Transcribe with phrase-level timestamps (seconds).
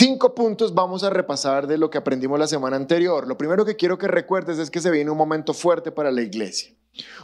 [0.00, 3.26] Cinco puntos vamos a repasar de lo que aprendimos la semana anterior.
[3.26, 6.22] Lo primero que quiero que recuerdes es que se viene un momento fuerte para la
[6.22, 6.74] iglesia.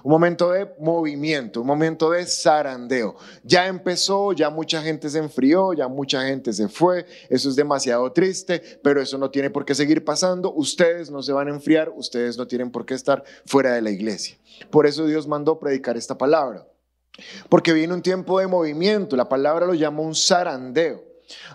[0.02, 3.16] Un momento de movimiento, un momento de zarandeo.
[3.42, 7.06] Ya empezó, ya mucha gente se enfrió, ya mucha gente se fue.
[7.28, 10.52] Eso es demasiado triste, pero eso no tiene por qué seguir pasando.
[10.52, 13.90] Ustedes no se van a enfriar, ustedes no tienen por qué estar fuera de la
[13.90, 14.38] iglesia.
[14.70, 16.66] Por eso Dios mandó predicar esta palabra.
[17.48, 19.16] Porque viene un tiempo de movimiento.
[19.16, 21.05] La palabra lo llama un zarandeo.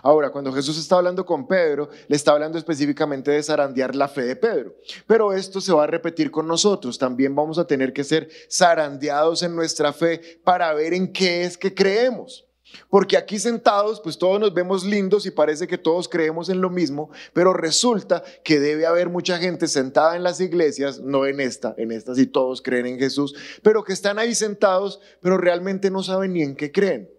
[0.02, 4.22] Ahora, cuando Jesús está hablando con Pedro, le está hablando específicamente de zarandear la fe
[4.22, 4.74] de Pedro.
[5.06, 6.98] Pero esto se va a repetir con nosotros.
[6.98, 11.56] También vamos a tener que ser zarandeados en nuestra fe para ver en qué es
[11.56, 12.46] que creemos.
[12.88, 16.70] Porque aquí sentados, pues todos nos vemos lindos y parece que todos creemos en lo
[16.70, 21.74] mismo, pero resulta que debe haber mucha gente sentada en las iglesias, no en esta,
[21.76, 26.02] en esta sí todos creen en Jesús, pero que están ahí sentados, pero realmente no
[26.02, 27.10] saben ni en qué creen.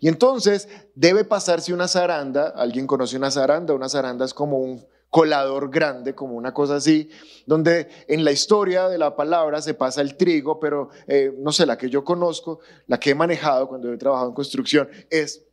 [0.00, 4.86] Y entonces debe pasarse una zaranda, alguien conoce una zaranda, una zaranda es como un
[5.10, 7.08] colador grande, como una cosa así,
[7.46, 11.66] donde en la historia de la palabra se pasa el trigo, pero eh, no sé,
[11.66, 12.58] la que yo conozco,
[12.88, 15.44] la que he manejado cuando he trabajado en construcción, es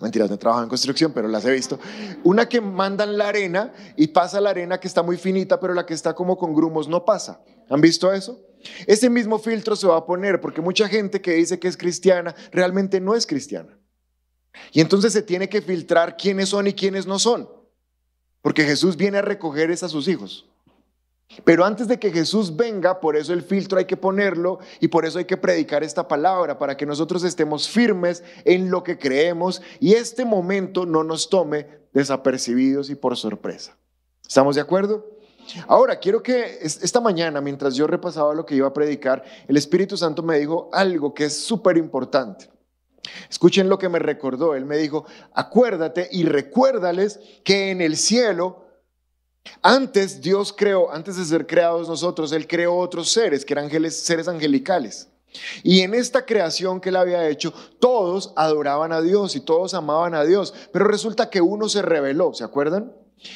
[0.00, 1.80] Mentiras, no he trabajado en construcción, pero las he visto.
[2.22, 5.86] Una que mandan la arena y pasa la arena que está muy finita, pero la
[5.86, 7.40] que está como con grumos no pasa.
[7.68, 8.38] ¿Han visto eso?
[8.86, 12.34] Ese mismo filtro se va a poner porque mucha gente que dice que es cristiana
[12.52, 13.78] realmente no es cristiana.
[14.72, 17.48] Y entonces se tiene que filtrar quiénes son y quiénes no son.
[18.42, 20.48] Porque Jesús viene a recoger es a sus hijos.
[21.44, 25.04] Pero antes de que Jesús venga, por eso el filtro hay que ponerlo y por
[25.04, 29.60] eso hay que predicar esta palabra, para que nosotros estemos firmes en lo que creemos
[29.78, 33.76] y este momento no nos tome desapercibidos y por sorpresa.
[34.26, 35.17] ¿Estamos de acuerdo?
[35.66, 39.96] Ahora, quiero que esta mañana, mientras yo repasaba lo que iba a predicar, el Espíritu
[39.96, 42.50] Santo me dijo algo que es súper importante.
[43.30, 44.54] Escuchen lo que me recordó.
[44.54, 48.68] Él me dijo, acuérdate y recuérdales que en el cielo
[49.62, 54.28] antes Dios creó, antes de ser creados nosotros, Él creó otros seres, que eran seres
[54.28, 55.08] angelicales.
[55.62, 60.14] Y en esta creación que Él había hecho, todos adoraban a Dios y todos amaban
[60.14, 60.54] a Dios.
[60.72, 62.92] Pero resulta que uno se rebeló, ¿se acuerdan?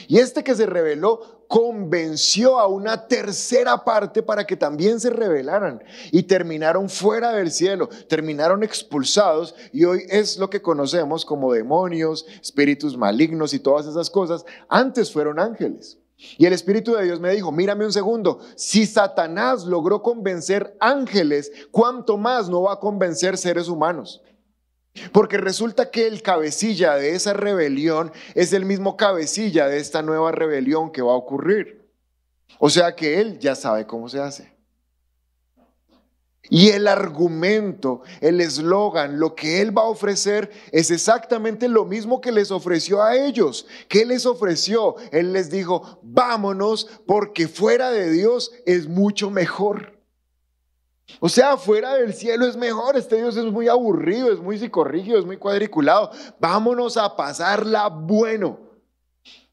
[0.09, 5.83] Y este que se rebeló convenció a una tercera parte para que también se rebelaran
[6.11, 12.25] y terminaron fuera del cielo, terminaron expulsados y hoy es lo que conocemos como demonios,
[12.41, 14.47] espíritus malignos y todas esas cosas.
[14.69, 15.99] Antes fueron ángeles.
[16.39, 21.51] Y el Espíritu de Dios me dijo, mírame un segundo, si Satanás logró convencer ángeles,
[21.71, 24.23] ¿cuánto más no va a convencer seres humanos?
[25.13, 30.33] Porque resulta que el cabecilla de esa rebelión es el mismo cabecilla de esta nueva
[30.33, 31.89] rebelión que va a ocurrir.
[32.59, 34.53] O sea que él ya sabe cómo se hace.
[36.51, 42.21] Y el argumento, el eslogan, lo que Él va a ofrecer es exactamente lo mismo
[42.21, 43.67] que les ofreció a ellos.
[43.89, 44.97] ¿Qué les ofreció?
[45.13, 50.02] Él les dijo, vámonos porque fuera de Dios es mucho mejor.
[51.21, 55.19] O sea, fuera del cielo es mejor, este Dios es muy aburrido, es muy psicorrígido,
[55.19, 56.11] es muy cuadriculado.
[56.41, 58.59] Vámonos a pasarla bueno.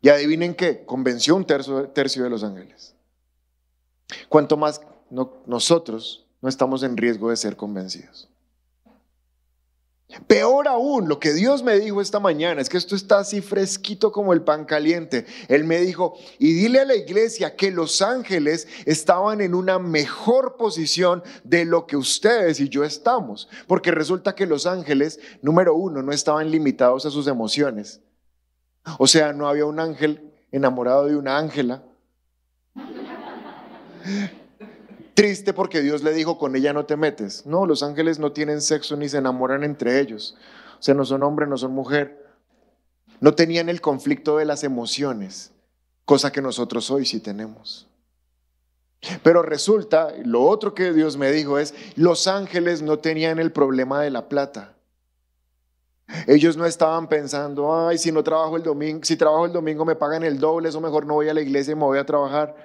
[0.01, 2.95] Y adivinen qué, convenció un tercio, de los ángeles.
[4.29, 8.29] Cuanto más no, nosotros no estamos en riesgo de ser convencidos.
[10.25, 14.11] Peor aún, lo que Dios me dijo esta mañana es que esto está así fresquito
[14.11, 15.27] como el pan caliente.
[15.47, 20.57] Él me dijo, y dile a la iglesia que los ángeles estaban en una mejor
[20.57, 23.49] posición de lo que ustedes y yo estamos.
[23.67, 28.01] Porque resulta que los ángeles, número uno, no estaban limitados a sus emociones.
[28.97, 31.83] O sea, no había un ángel enamorado de una ángela
[35.19, 37.45] triste porque Dios le dijo, con ella no te metes.
[37.45, 40.37] No, los ángeles no tienen sexo ni se enamoran entre ellos.
[40.79, 42.25] O sea, no son hombre, no son mujer.
[43.19, 45.51] No tenían el conflicto de las emociones,
[46.05, 47.89] cosa que nosotros hoy sí tenemos.
[49.21, 54.01] Pero resulta, lo otro que Dios me dijo es, los ángeles no tenían el problema
[54.01, 54.73] de la plata.
[56.27, 59.97] Ellos no estaban pensando, ay, si no trabajo el domingo, si trabajo el domingo me
[59.97, 62.55] pagan el doble, eso mejor no voy a la iglesia y me voy a trabajar.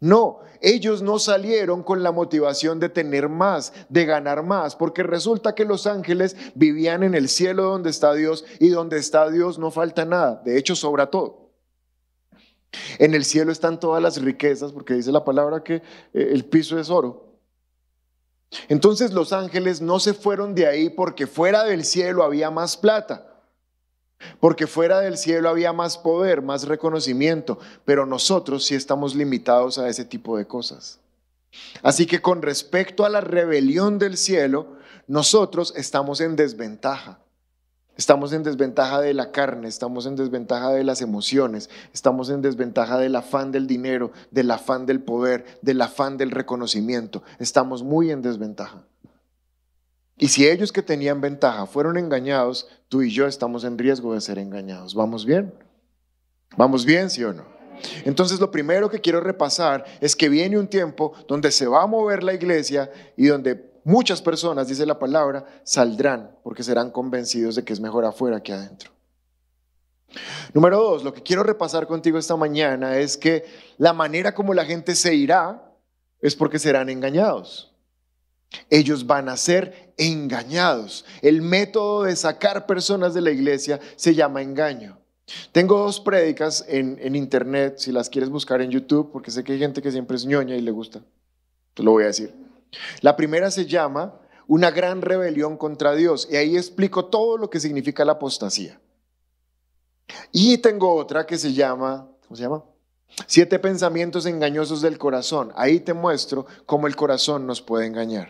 [0.00, 5.54] No, ellos no salieron con la motivación de tener más, de ganar más, porque resulta
[5.54, 9.70] que los ángeles vivían en el cielo donde está Dios y donde está Dios no
[9.70, 11.48] falta nada, de hecho sobra todo.
[12.98, 16.78] En el cielo están todas las riquezas, porque dice la palabra que eh, el piso
[16.78, 17.28] es oro.
[18.68, 23.27] Entonces los ángeles no se fueron de ahí porque fuera del cielo había más plata.
[24.40, 29.88] Porque fuera del cielo había más poder, más reconocimiento, pero nosotros sí estamos limitados a
[29.88, 31.00] ese tipo de cosas.
[31.82, 34.76] Así que con respecto a la rebelión del cielo,
[35.06, 37.20] nosotros estamos en desventaja.
[37.96, 42.96] Estamos en desventaja de la carne, estamos en desventaja de las emociones, estamos en desventaja
[42.96, 47.24] del afán del dinero, del afán del poder, del afán del reconocimiento.
[47.40, 48.84] Estamos muy en desventaja.
[50.18, 54.20] Y si ellos que tenían ventaja fueron engañados, tú y yo estamos en riesgo de
[54.20, 54.94] ser engañados.
[54.94, 55.54] ¿Vamos bien?
[56.56, 57.44] ¿Vamos bien, sí o no?
[58.04, 61.86] Entonces lo primero que quiero repasar es que viene un tiempo donde se va a
[61.86, 67.64] mover la iglesia y donde Muchas personas, dice la palabra, saldrán porque serán convencidos de
[67.64, 68.90] que es mejor afuera que adentro.
[70.52, 73.46] Número dos, lo que quiero repasar contigo esta mañana es que
[73.78, 75.72] la manera como la gente se irá
[76.20, 77.67] es porque serán engañados.
[78.70, 81.04] Ellos van a ser engañados.
[81.22, 84.98] El método de sacar personas de la iglesia se llama engaño.
[85.52, 89.52] Tengo dos prédicas en, en, internet, si las quieres buscar en YouTube, porque sé que
[89.52, 91.02] hay gente que siempre es ñoña y le gusta.
[91.74, 92.34] Te lo voy a decir.
[93.02, 97.60] La primera se llama una gran rebelión contra Dios y ahí explico todo lo que
[97.60, 98.80] significa la apostasía.
[100.32, 102.64] Y tengo otra que se llama, ¿cómo se llama?
[103.26, 105.52] Siete pensamientos engañosos del corazón.
[105.56, 108.28] Ahí te muestro cómo el corazón nos puede engañar.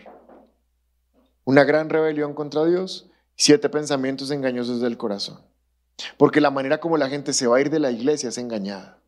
[1.45, 5.41] Una gran rebelión contra Dios, siete pensamientos engañosos del corazón.
[6.17, 8.99] Porque la manera como la gente se va a ir de la iglesia es engañada.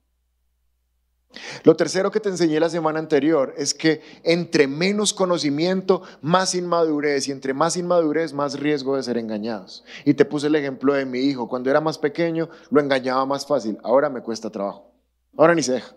[1.63, 7.29] Lo tercero que te enseñé la semana anterior es que entre menos conocimiento, más inmadurez,
[7.29, 9.85] y entre más inmadurez, más riesgo de ser engañados.
[10.05, 11.49] Y te puse el ejemplo de mi hijo.
[11.49, 13.79] Cuando era más pequeño, lo engañaba más fácil.
[13.85, 14.91] Ahora me cuesta trabajo.
[15.37, 15.95] Ahora ni se deja.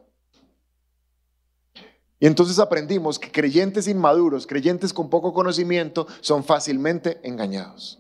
[2.20, 8.00] Y entonces aprendimos que creyentes inmaduros, creyentes con poco conocimiento, son fácilmente engañados.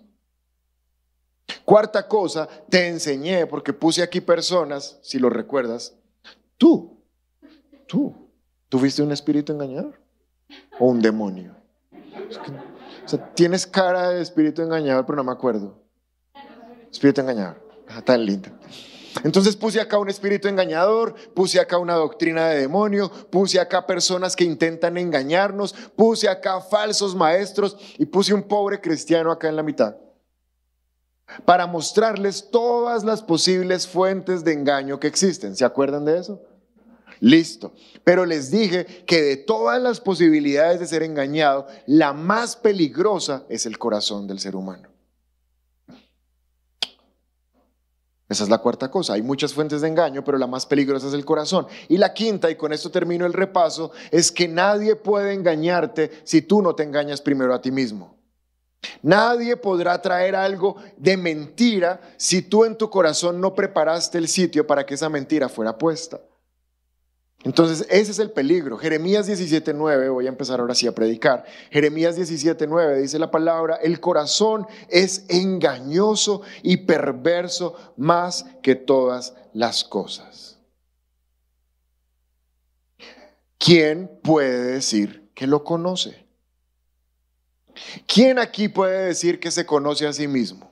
[1.65, 5.94] Cuarta cosa, te enseñé, porque puse aquí personas, si lo recuerdas,
[6.57, 6.94] tú
[7.94, 8.15] tú.
[8.69, 10.00] ¿Tuviste un espíritu engañador?
[10.79, 11.56] ¿O un demonio?
[13.06, 15.79] o sea, tienes cara de espíritu engañador, pero no me acuerdo.
[16.91, 17.62] Espíritu engañador.
[17.88, 18.50] Ah, tan lindo.
[19.24, 24.36] Entonces puse acá un espíritu engañador, puse acá una doctrina de demonio, puse acá personas
[24.36, 29.63] que intentan engañarnos, puse acá falsos maestros y puse un pobre cristiano acá en la
[29.63, 29.95] mitad.
[31.45, 35.56] Para mostrarles todas las posibles fuentes de engaño que existen.
[35.56, 36.42] ¿Se acuerdan de eso?
[37.19, 37.74] Listo.
[38.04, 43.65] Pero les dije que de todas las posibilidades de ser engañado, la más peligrosa es
[43.65, 44.93] el corazón del ser humano.
[48.33, 49.13] Esa es la cuarta cosa.
[49.13, 51.68] Hay muchas fuentes de engaño, pero la más peligrosa es el corazón.
[51.88, 56.41] Y la quinta, y con esto termino el repaso, es que nadie puede engañarte si
[56.41, 58.18] tú no te engañas primero a ti mismo.
[59.03, 64.65] Nadie podrá traer algo de mentira si tú en tu corazón no preparaste el sitio
[64.65, 66.19] para que esa mentira fuera puesta.
[67.44, 68.78] Entonces, ese es el peligro.
[68.78, 71.44] Jeremías 17:9, voy a empezar ahora sí a predicar.
[71.72, 79.84] Jeremías 17:9 dice la palabra, el corazón es engañoso y perverso más que todas las
[79.84, 80.57] cosas.
[83.57, 86.25] ¿Quién puede decir que lo conoce?
[88.07, 90.72] ¿Quién aquí puede decir que se conoce a sí mismo?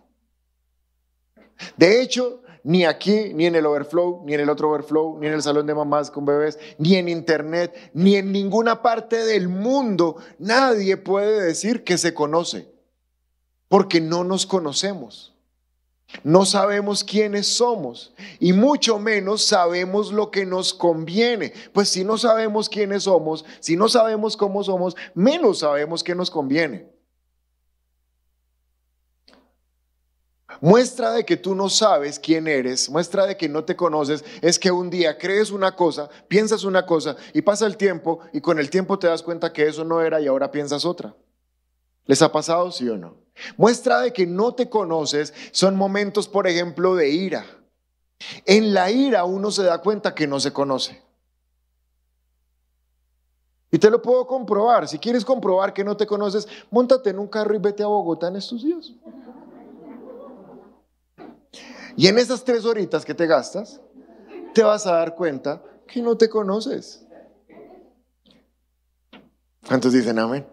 [1.78, 5.34] De hecho, ni aquí, ni en el overflow, ni en el otro overflow, ni en
[5.34, 10.18] el salón de mamás con bebés, ni en internet, ni en ninguna parte del mundo,
[10.40, 12.72] nadie puede decir que se conoce,
[13.68, 15.32] porque no nos conocemos.
[16.24, 21.54] No sabemos quiénes somos y mucho menos sabemos lo que nos conviene.
[21.72, 26.30] Pues si no sabemos quiénes somos, si no sabemos cómo somos, menos sabemos qué nos
[26.30, 26.91] conviene.
[30.62, 34.60] Muestra de que tú no sabes quién eres, muestra de que no te conoces, es
[34.60, 38.60] que un día crees una cosa, piensas una cosa y pasa el tiempo y con
[38.60, 41.16] el tiempo te das cuenta que eso no era y ahora piensas otra.
[42.06, 43.16] ¿Les ha pasado, sí o no?
[43.58, 47.44] Muestra de que no te conoces son momentos, por ejemplo, de ira.
[48.46, 51.02] En la ira uno se da cuenta que no se conoce.
[53.72, 54.88] Y te lo puedo comprobar.
[54.88, 58.28] Si quieres comprobar que no te conoces, montate en un carro y vete a Bogotá
[58.28, 58.92] en estos días.
[61.96, 63.82] Y en esas tres horitas que te gastas,
[64.54, 67.06] te vas a dar cuenta que no te conoces.
[69.68, 70.46] ¿Cuántos dicen amén?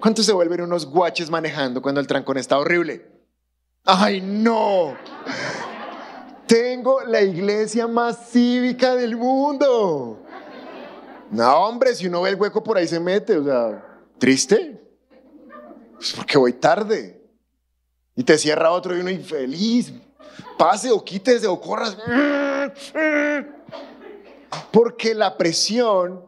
[0.00, 3.10] ¿Cuántos se vuelven unos guaches manejando cuando el trancón está horrible?
[3.84, 4.96] ¡Ay, no!
[6.46, 10.20] Tengo la iglesia más cívica del mundo.
[11.30, 14.80] No, hombre, si uno ve el hueco por ahí se mete, o sea, triste.
[15.94, 17.22] Pues porque voy tarde.
[18.14, 19.92] Y te cierra otro y uno infeliz.
[20.56, 21.96] Pase o quítese o corras.
[24.72, 26.24] Porque la presión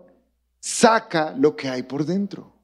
[0.61, 2.56] saca lo que hay por dentro.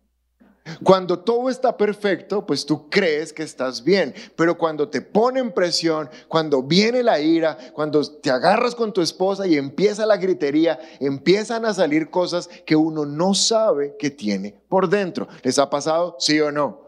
[0.85, 6.09] Cuando todo está perfecto, pues tú crees que estás bien, pero cuando te ponen presión,
[6.29, 11.67] cuando viene la ira, cuando te agarras con tu esposa y empieza la gritería, empiezan
[11.67, 15.27] a salir cosas que uno no sabe que tiene por dentro.
[15.43, 16.17] ¿Les ha pasado?
[16.21, 16.83] ¿Sí o no?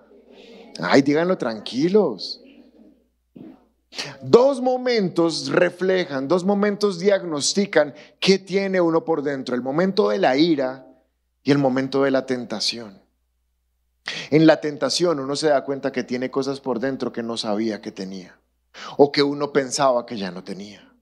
[0.81, 2.44] Ay, díganlo tranquilos.
[4.23, 10.37] Dos momentos reflejan, dos momentos diagnostican qué tiene uno por dentro, el momento de la
[10.37, 10.87] ira
[11.43, 13.03] y el momento de la tentación.
[14.31, 17.81] En la tentación uno se da cuenta que tiene cosas por dentro que no sabía
[17.81, 18.39] que tenía
[18.97, 20.93] o que uno pensaba que ya no tenía.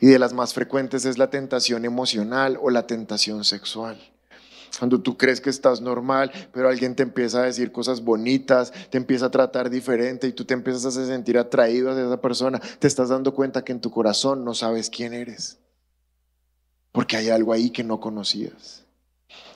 [0.00, 3.98] Y de las más frecuentes es la tentación emocional o la tentación sexual.
[4.78, 8.98] Cuando tú crees que estás normal, pero alguien te empieza a decir cosas bonitas, te
[8.98, 12.86] empieza a tratar diferente y tú te empiezas a sentir atraído a esa persona, te
[12.86, 15.58] estás dando cuenta que en tu corazón no sabes quién eres.
[16.92, 18.88] Porque hay algo ahí que no conocías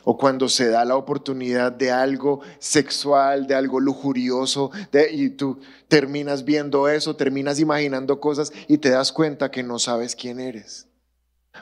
[0.05, 4.71] o cuando se da la oportunidad de algo sexual, de algo lujurioso,
[5.13, 10.17] y tú terminas viendo eso, terminas imaginando cosas y te das cuenta que no sabes
[10.17, 10.89] quién eres.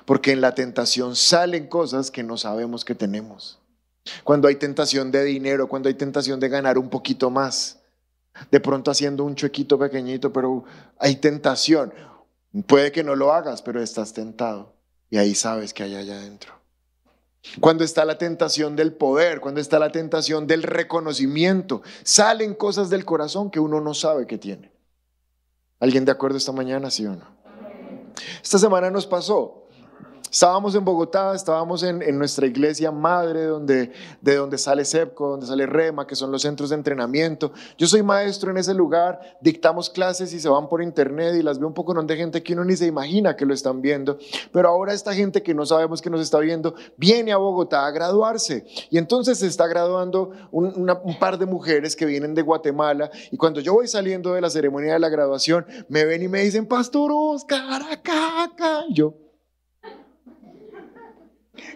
[0.04, 3.58] Porque en la tentación salen cosas que no sabemos que tenemos.
[4.24, 7.80] Cuando hay tentación de dinero, cuando hay tentación de ganar un poquito más,
[8.50, 10.64] de pronto haciendo un chuequito pequeñito, pero
[10.98, 11.92] hay tentación.
[12.66, 14.74] Puede que no lo hagas, pero estás tentado
[15.10, 16.54] y ahí sabes que hay allá adentro.
[17.58, 23.04] Cuando está la tentación del poder, cuando está la tentación del reconocimiento, salen cosas del
[23.04, 24.72] corazón que uno no sabe que tiene.
[25.80, 27.24] ¿Alguien de acuerdo esta mañana, sí o no?
[28.42, 29.59] Esta semana nos pasó.
[30.30, 35.66] Estábamos en Bogotá, estábamos en, nuestra iglesia madre, donde, de donde sale CEPCO, donde sale
[35.66, 37.52] REMA, que son los centros de entrenamiento.
[37.76, 41.58] Yo soy maestro en ese lugar, dictamos clases y se van por internet y las
[41.58, 44.18] veo un poco de gente que uno ni se imagina que lo están viendo.
[44.52, 47.90] Pero ahora esta gente que no sabemos que nos está viendo viene a Bogotá a
[47.90, 48.64] graduarse.
[48.90, 53.10] Y entonces se está graduando un, par de mujeres que vienen de Guatemala.
[53.30, 56.42] Y cuando yo voy saliendo de la ceremonia de la graduación, me ven y me
[56.42, 57.82] dicen, Pastor Oscar.
[58.88, 59.14] Y yo,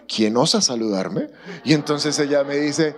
[0.07, 1.29] ¿quién osa saludarme?
[1.63, 2.95] Y entonces ella me dice,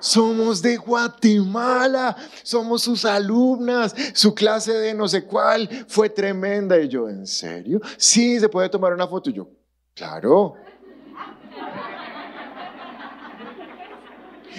[0.00, 6.78] somos de Guatemala, somos sus alumnas, su clase de no sé cuál fue tremenda.
[6.80, 7.80] Y yo, ¿en serio?
[7.96, 9.30] Sí, se puede tomar una foto.
[9.30, 9.48] Y yo,
[9.94, 10.54] claro.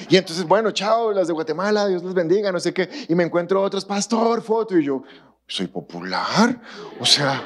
[0.10, 2.90] Y entonces, bueno, chao, las de Guatemala, Dios les bendiga, no sé qué.
[3.10, 4.78] Y me encuentro otros, pastor, foto.
[4.78, 5.04] Y yo,
[5.48, 6.62] soy popular.
[7.00, 7.44] O sea,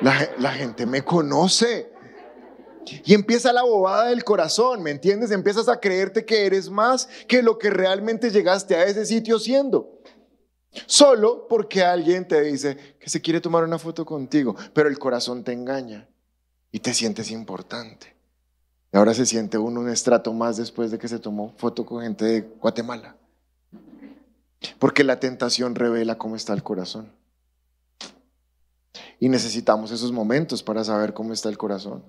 [0.00, 1.95] la, la gente me conoce.
[3.04, 5.30] Y empieza la bobada del corazón, ¿me entiendes?
[5.30, 10.00] Empiezas a creerte que eres más que lo que realmente llegaste a ese sitio siendo.
[10.86, 15.42] Solo porque alguien te dice que se quiere tomar una foto contigo, pero el corazón
[15.42, 16.08] te engaña
[16.70, 18.14] y te sientes importante.
[18.92, 22.02] Y ahora se siente uno un estrato más después de que se tomó foto con
[22.02, 23.16] gente de Guatemala.
[24.78, 27.12] Porque la tentación revela cómo está el corazón.
[29.18, 32.04] Y necesitamos esos momentos para saber cómo está el corazón.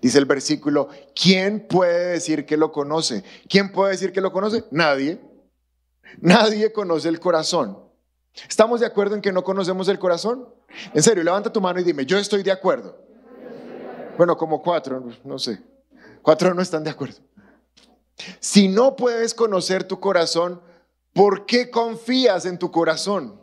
[0.00, 3.24] Dice el versículo, ¿quién puede decir que lo conoce?
[3.48, 4.64] ¿Quién puede decir que lo conoce?
[4.70, 5.20] Nadie.
[6.20, 7.78] Nadie conoce el corazón.
[8.48, 10.48] ¿Estamos de acuerdo en que no conocemos el corazón?
[10.92, 12.98] En serio, levanta tu mano y dime, yo estoy de acuerdo.
[14.16, 15.60] Bueno, como cuatro, no sé.
[16.22, 17.20] Cuatro no están de acuerdo.
[18.40, 20.60] Si no puedes conocer tu corazón,
[21.12, 23.40] ¿por qué confías en tu corazón?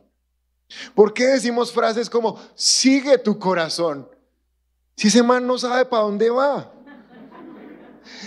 [0.96, 4.10] ¿Por qué decimos frases como, sigue tu corazón?
[4.96, 6.74] Si ese man no sabe para dónde va.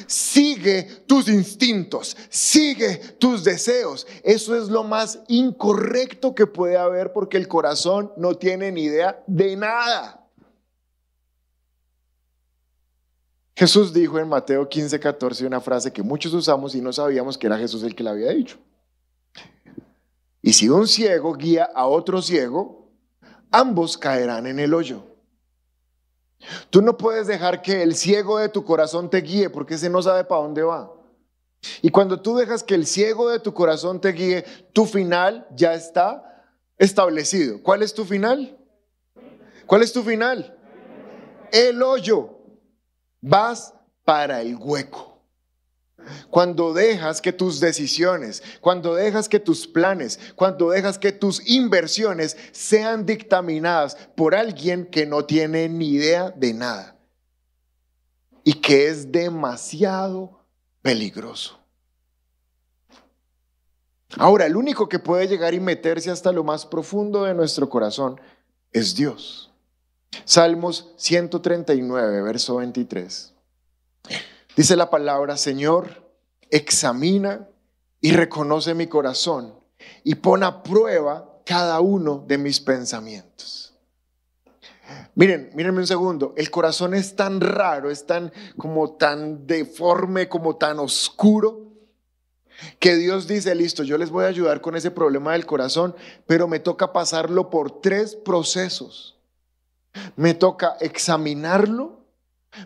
[0.06, 4.06] Sigue tus instintos, sigue tus deseos.
[4.22, 9.22] Eso es lo más incorrecto que puede haber porque el corazón no tiene ni idea
[9.26, 10.20] de nada.
[13.56, 17.46] Jesús dijo en Mateo 15, 14 una frase que muchos usamos y no sabíamos que
[17.46, 18.58] era Jesús el que la había dicho.
[20.42, 22.90] Y si un ciego guía a otro ciego,
[23.50, 25.13] ambos caerán en el hoyo.
[26.70, 30.02] Tú no puedes dejar que el ciego de tu corazón te guíe porque ese no
[30.02, 30.92] sabe para dónde va.
[31.82, 35.74] Y cuando tú dejas que el ciego de tu corazón te guíe, tu final ya
[35.74, 36.44] está
[36.76, 37.62] establecido.
[37.62, 38.58] ¿Cuál es tu final?
[39.66, 40.56] ¿Cuál es tu final?
[41.52, 42.38] El hoyo.
[43.20, 43.72] Vas
[44.04, 45.13] para el hueco.
[46.30, 52.36] Cuando dejas que tus decisiones, cuando dejas que tus planes, cuando dejas que tus inversiones
[52.52, 56.96] sean dictaminadas por alguien que no tiene ni idea de nada
[58.44, 60.40] y que es demasiado
[60.82, 61.58] peligroso.
[64.16, 68.20] Ahora, el único que puede llegar y meterse hasta lo más profundo de nuestro corazón
[68.72, 69.50] es Dios.
[70.24, 73.33] Salmos 139, verso 23.
[74.56, 76.10] Dice la palabra, Señor,
[76.50, 77.48] examina
[78.00, 79.54] y reconoce mi corazón
[80.04, 83.74] y pon a prueba cada uno de mis pensamientos.
[85.14, 90.56] Miren, mírenme un segundo, el corazón es tan raro, es tan como tan deforme, como
[90.56, 91.64] tan oscuro,
[92.78, 95.94] que Dios dice, listo, yo les voy a ayudar con ese problema del corazón,
[96.26, 99.18] pero me toca pasarlo por tres procesos.
[100.16, 102.03] Me toca examinarlo,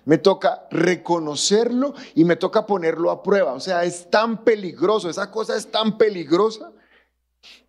[0.05, 3.53] me toca reconocerlo y me toca ponerlo a prueba.
[3.53, 6.73] O sea, es tan peligroso, esa cosa es tan peligrosa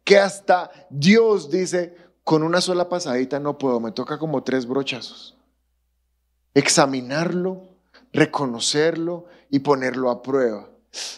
[0.04, 5.36] que hasta Dios dice, con una sola pasadita no puedo, me toca como tres brochazos.
[6.54, 7.70] Examinarlo,
[8.12, 10.70] reconocerlo y ponerlo a prueba.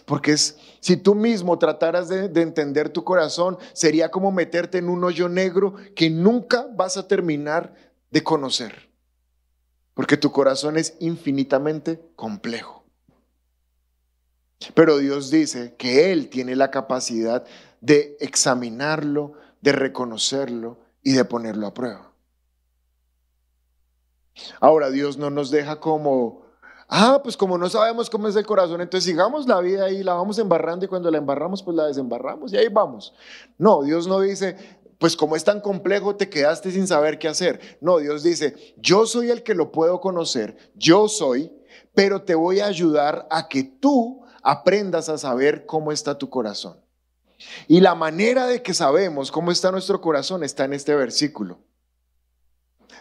[0.05, 4.89] Porque es, si tú mismo trataras de, de, entender tu corazón, sería como meterte en
[4.89, 7.73] un hoyo negro que nunca vas a terminar
[8.09, 8.90] de conocer.
[9.93, 12.83] Porque tu corazón es infinitamente complejo.
[14.73, 17.45] Pero Dios dice que Él tiene la capacidad
[17.81, 22.11] de examinarlo, de reconocerlo y de ponerlo a prueba.
[24.59, 26.43] Ahora Dios no nos deja como,
[26.87, 30.13] ah, pues como no sabemos cómo es el corazón, entonces sigamos la vida ahí, la
[30.13, 33.13] vamos embarrando y cuando la embarramos, pues la desembarramos y ahí vamos.
[33.57, 37.79] No, Dios no dice, pues como es tan complejo, te quedaste sin saber qué hacer.
[37.81, 41.51] No, Dios dice, yo soy el que lo puedo conocer, yo soy,
[41.95, 46.79] pero te voy a ayudar a que tú aprendas a saber cómo está tu corazón.
[47.67, 51.57] Y la manera de que sabemos cómo está nuestro corazón está en este versículo.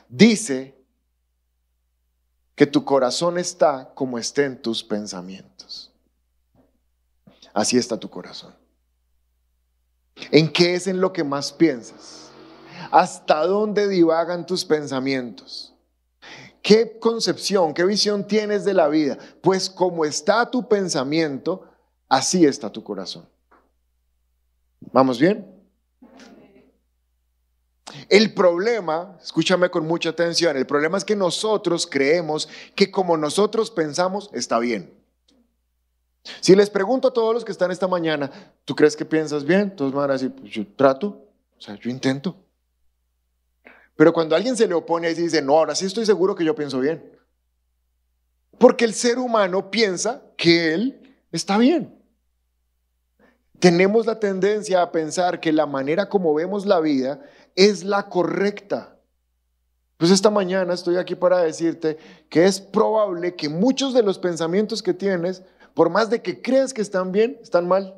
[0.08, 0.82] Dice
[2.54, 5.92] que tu corazón está como estén tus pensamientos.
[7.52, 8.59] Así está tu corazón.
[10.30, 12.30] ¿En qué es en lo que más piensas?
[12.90, 15.74] ¿Hasta dónde divagan tus pensamientos?
[16.62, 19.18] ¿Qué concepción, qué visión tienes de la vida?
[19.40, 21.64] Pues como está tu pensamiento,
[22.08, 23.26] así está tu corazón.
[24.92, 25.46] ¿Vamos bien?
[28.08, 33.70] El problema, escúchame con mucha atención, el problema es que nosotros creemos que como nosotros
[33.70, 34.99] pensamos está bien.
[36.22, 38.30] Si les pregunto a todos los que están esta mañana,
[38.64, 39.74] ¿tú crees que piensas bien?
[39.74, 42.36] Todos van a decir, pues yo trato, o sea, yo intento.
[43.96, 46.54] Pero cuando alguien se le opone y dice, no, ahora sí estoy seguro que yo
[46.54, 47.18] pienso bien.
[48.58, 52.00] Porque el ser humano piensa que él está bien.
[53.58, 57.22] Tenemos la tendencia a pensar que la manera como vemos la vida
[57.54, 58.96] es la correcta.
[59.98, 61.98] Pues esta mañana estoy aquí para decirte
[62.30, 65.42] que es probable que muchos de los pensamientos que tienes,
[65.74, 67.94] por más de que creas que están bien, están mal.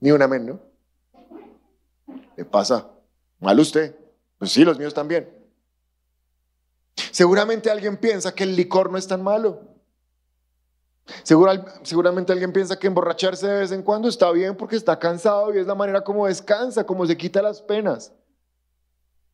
[0.00, 0.60] Ni un amén, ¿no?
[2.36, 2.90] ¿Qué pasa?
[3.40, 3.96] Mal usted.
[4.38, 5.28] Pues sí, los míos también.
[7.10, 9.62] Seguramente alguien piensa que el licor no es tan malo.
[11.82, 15.58] seguramente alguien piensa que emborracharse de vez en cuando está bien porque está cansado y
[15.58, 18.12] es la manera como descansa, como se quita las penas.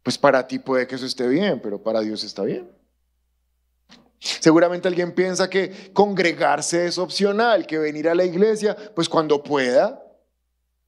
[0.02, 2.70] Pues para ti puede que eso esté bien, pero para Dios está bien.
[4.20, 10.02] Seguramente alguien piensa que congregarse es opcional, que venir a la iglesia, pues cuando pueda.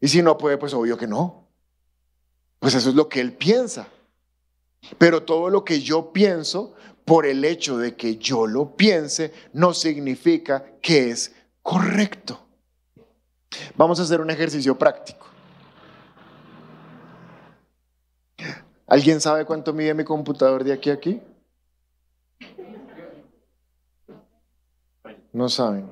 [0.01, 1.49] Y si no puede, pues obvio que no.
[2.59, 3.89] Pues eso es lo que él piensa.
[4.99, 6.75] Pero todo lo que yo pienso,
[7.07, 12.39] por el hecho de que yo lo piense, no significa que es correcto.
[13.77, 15.27] Vamos a hacer un ejercicio práctico.
[18.87, 21.23] ¿Alguien sabe cuánto mide mi computador de aquí a aquí?
[25.33, 25.91] No saben.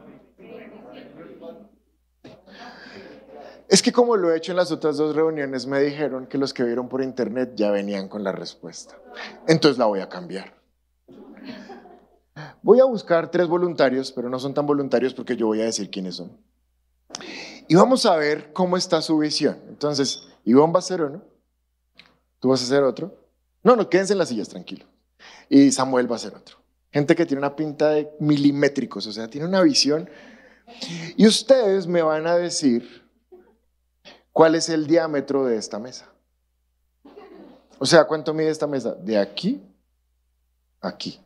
[3.69, 6.53] Es que como lo he hecho en las otras dos reuniones, me dijeron que los
[6.53, 8.99] que vieron por internet ya venían con la respuesta.
[9.47, 10.55] Entonces la voy a cambiar.
[12.63, 15.89] Voy a buscar tres voluntarios, pero no son tan voluntarios porque yo voy a decir
[15.89, 16.37] quiénes son.
[17.69, 19.57] Y vamos a ver cómo está su visión.
[19.69, 21.23] Entonces, Iván va a ser uno.
[22.41, 23.15] ¿Tú vas a ser otro?
[23.63, 24.87] No, no, quédense en las sillas, tranquilo.
[25.49, 26.57] Y Samuel va a ser otro.
[26.91, 30.09] Gente que tiene una pinta de milimétricos, o sea, tiene una visión.
[31.17, 33.05] Y ustedes me van a decir
[34.33, 36.11] cuál es el diámetro de esta mesa.
[37.79, 38.95] O sea, ¿cuánto mide esta mesa?
[38.95, 39.63] De aquí
[40.81, 41.21] a aquí.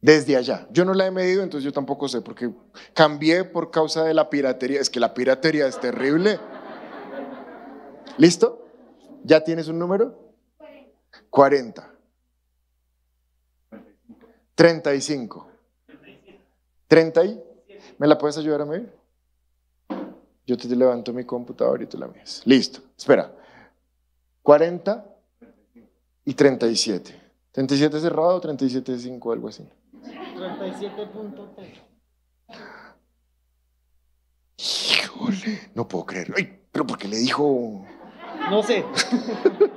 [0.00, 0.66] Desde allá.
[0.72, 2.50] Yo no la he medido, entonces yo tampoco sé, porque
[2.92, 4.80] cambié por causa de la piratería.
[4.80, 6.40] Es que la piratería es terrible.
[8.18, 8.66] ¿Listo?
[9.22, 10.34] ¿Ya tienes un número?
[11.30, 11.91] 40.
[14.54, 15.48] 35.
[16.88, 17.42] 30 y.
[17.98, 18.92] ¿Me la puedes ayudar a medir?
[20.46, 22.42] Yo te levanto mi computadora y tú la mías.
[22.44, 22.80] Listo.
[22.96, 23.32] Espera.
[24.42, 25.04] 40
[26.24, 27.20] y 37.
[27.52, 29.68] 37 cerrado, 37 5, algo así.
[30.02, 31.82] 37.3.
[34.58, 36.34] Híjole, no puedo creer.
[36.36, 37.84] Ay, pero porque le dijo
[38.50, 38.84] No sé.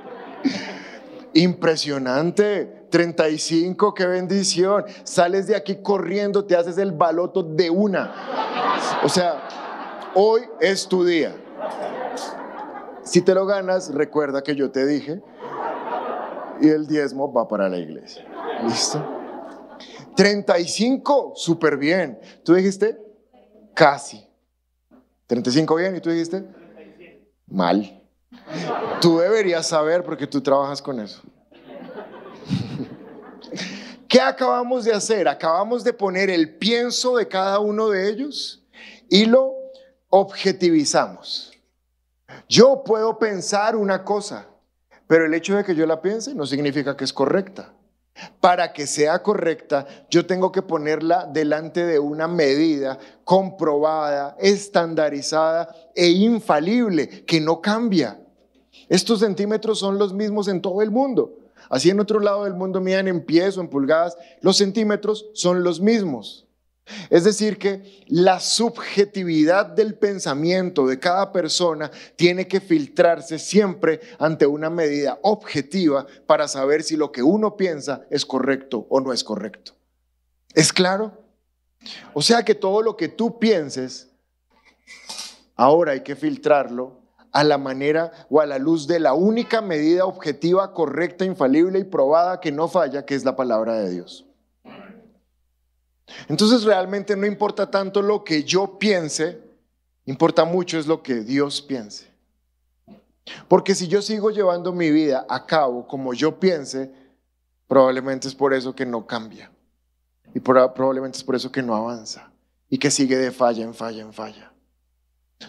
[1.36, 2.86] impresionante.
[2.90, 4.84] 35, qué bendición.
[5.04, 8.14] Sales de aquí corriendo, te haces el baloto de una.
[9.02, 11.34] O sea, hoy es tu día.
[13.02, 15.22] Si te lo ganas, recuerda que yo te dije.
[16.60, 18.24] Y el diezmo va para la iglesia.
[18.64, 19.04] ¿Listo?
[20.16, 22.18] 35, súper bien.
[22.42, 22.98] ¿Tú dijiste?
[23.74, 24.26] Casi.
[25.26, 26.44] 35 bien y tú dijiste?
[27.46, 27.95] Mal.
[29.00, 31.22] Tú deberías saber porque tú trabajas con eso.
[34.08, 35.28] ¿Qué acabamos de hacer?
[35.28, 38.64] Acabamos de poner el pienso de cada uno de ellos
[39.08, 39.52] y lo
[40.08, 41.52] objetivizamos.
[42.48, 44.46] Yo puedo pensar una cosa,
[45.06, 47.72] pero el hecho de que yo la piense no significa que es correcta.
[48.40, 56.08] Para que sea correcta, yo tengo que ponerla delante de una medida comprobada, estandarizada e
[56.08, 58.18] infalible, que no cambia.
[58.88, 61.38] Estos centímetros son los mismos en todo el mundo.
[61.68, 65.64] Así en otro lado del mundo midan en pies o en pulgadas, los centímetros son
[65.64, 66.46] los mismos.
[67.10, 74.46] Es decir, que la subjetividad del pensamiento de cada persona tiene que filtrarse siempre ante
[74.46, 79.24] una medida objetiva para saber si lo que uno piensa es correcto o no es
[79.24, 79.72] correcto.
[80.54, 81.24] ¿Es claro?
[82.14, 84.08] O sea que todo lo que tú pienses,
[85.56, 87.05] ahora hay que filtrarlo
[87.36, 91.84] a la manera o a la luz de la única medida objetiva, correcta, infalible y
[91.84, 94.24] probada que no falla, que es la palabra de Dios.
[96.28, 99.38] Entonces realmente no importa tanto lo que yo piense,
[100.06, 102.06] importa mucho es lo que Dios piense.
[103.48, 106.90] Porque si yo sigo llevando mi vida a cabo como yo piense,
[107.68, 109.52] probablemente es por eso que no cambia.
[110.32, 112.30] Y probablemente es por eso que no avanza.
[112.70, 114.55] Y que sigue de falla en falla en falla.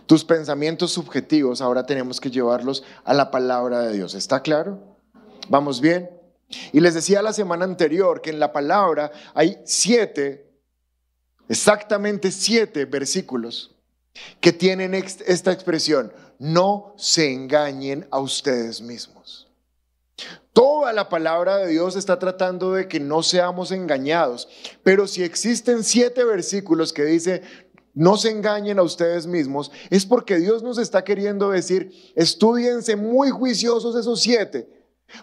[0.06, 4.16] Tus pensamientos subjetivos ahora tenemos que llevarlos a la palabra de Dios.
[4.16, 4.98] ¿Está claro?
[5.50, 6.10] ¿Vamos bien?
[6.72, 10.50] Y les decía la semana anterior que en la palabra hay siete,
[11.50, 13.76] exactamente siete versículos
[14.42, 19.48] que tienen esta expresión, no se engañen a ustedes mismos.
[20.54, 24.50] Toda la palabra de Dios está tratando de que no seamos engañados,
[24.82, 27.44] pero si existen siete versículos que dice,
[27.98, 33.32] no se engañen a ustedes mismos, es porque Dios nos está queriendo decir, estudiense muy
[33.32, 34.70] juiciosos esos siete,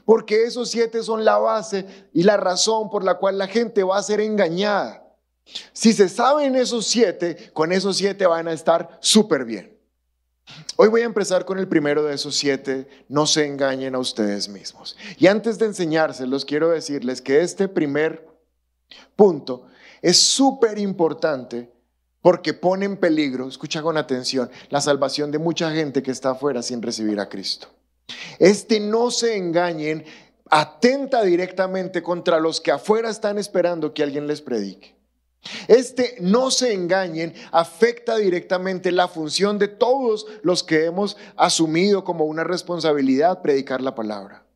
[0.04, 3.98] porque esos siete son la base y la razón por la cual la gente va
[3.98, 5.06] a ser engañada.
[5.72, 9.78] Si se saben esos siete, con esos siete van a estar súper bien.
[10.76, 14.48] Hoy voy a empezar con el primero de esos siete, no se engañen a ustedes
[14.48, 14.96] mismos.
[15.16, 18.26] Y antes de enseñárselos, quiero decirles que este primer
[19.14, 19.66] punto
[20.02, 21.72] es súper importante
[22.24, 26.62] porque pone en peligro, escucha con atención, la salvación de mucha gente que está afuera
[26.62, 27.68] sin recibir a Cristo.
[28.38, 30.06] Este no se engañen
[30.48, 34.96] atenta directamente contra los que afuera están esperando que alguien les predique.
[35.68, 42.24] Este no se engañen afecta directamente la función de todos los que hemos asumido como
[42.24, 44.46] una responsabilidad predicar la palabra.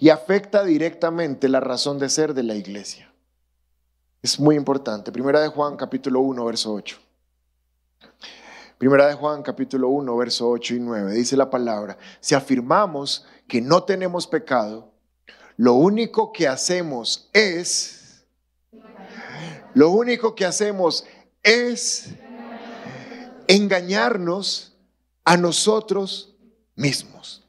[0.00, 3.09] Y afecta directamente la razón de ser de la iglesia.
[4.22, 5.12] Es muy importante.
[5.12, 6.98] Primera de Juan capítulo 1, verso 8.
[8.76, 11.12] Primera de Juan capítulo 1, verso 8 y 9.
[11.12, 14.92] Dice la palabra, si afirmamos que no tenemos pecado,
[15.56, 18.24] lo único que hacemos es,
[19.74, 21.04] lo único que hacemos
[21.42, 22.10] es
[23.46, 24.76] engañarnos
[25.24, 26.34] a nosotros
[26.74, 27.39] mismos.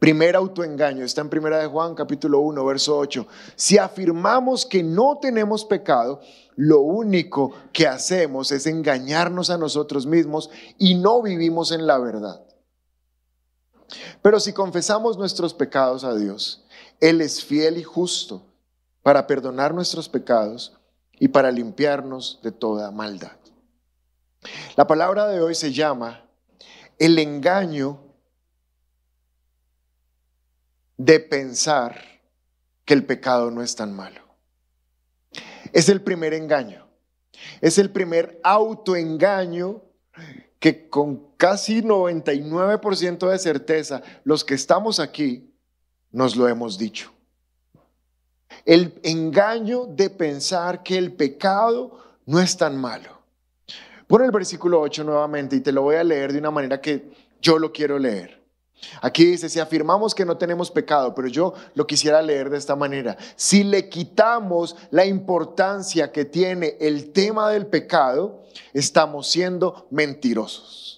[0.00, 3.26] Primer autoengaño, está en Primera de Juan capítulo 1, verso 8.
[3.54, 6.22] Si afirmamos que no tenemos pecado,
[6.56, 12.42] lo único que hacemos es engañarnos a nosotros mismos y no vivimos en la verdad.
[14.22, 16.64] Pero si confesamos nuestros pecados a Dios,
[16.98, 18.46] Él es fiel y justo
[19.02, 20.72] para perdonar nuestros pecados
[21.18, 23.36] y para limpiarnos de toda maldad.
[24.76, 26.24] La palabra de hoy se llama
[26.98, 28.09] el engaño
[31.00, 31.98] de pensar
[32.84, 34.20] que el pecado no es tan malo.
[35.72, 36.86] Es el primer engaño.
[37.62, 39.80] Es el primer autoengaño
[40.58, 45.54] que con casi 99% de certeza los que estamos aquí
[46.12, 47.10] nos lo hemos dicho.
[48.66, 53.22] El engaño de pensar que el pecado no es tan malo.
[54.06, 57.10] Pon el versículo 8 nuevamente y te lo voy a leer de una manera que
[57.40, 58.39] yo lo quiero leer.
[59.02, 62.76] Aquí dice, si afirmamos que no tenemos pecado, pero yo lo quisiera leer de esta
[62.76, 70.90] manera, si le quitamos la importancia que tiene el tema del pecado, estamos siendo mentirosos.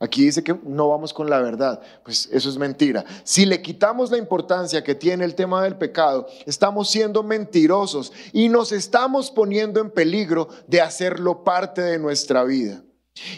[0.00, 3.04] Aquí dice que no vamos con la verdad, pues eso es mentira.
[3.24, 8.48] Si le quitamos la importancia que tiene el tema del pecado, estamos siendo mentirosos y
[8.48, 12.84] nos estamos poniendo en peligro de hacerlo parte de nuestra vida.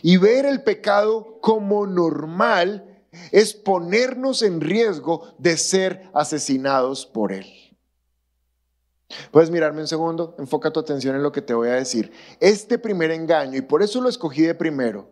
[0.02, 2.89] Y ver el pecado como normal
[3.32, 7.46] es ponernos en riesgo de ser asesinados por él.
[9.30, 12.12] Puedes mirarme un segundo, enfoca tu atención en lo que te voy a decir.
[12.38, 15.10] Este primer engaño, y por eso lo escogí de primero,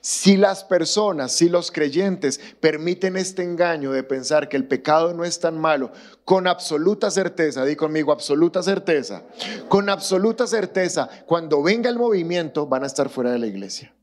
[0.00, 5.24] si las personas, si los creyentes permiten este engaño de pensar que el pecado no
[5.24, 5.92] es tan malo,
[6.24, 9.24] con absoluta certeza, di conmigo, absoluta certeza,
[9.68, 13.94] con absoluta certeza, cuando venga el movimiento van a estar fuera de la iglesia.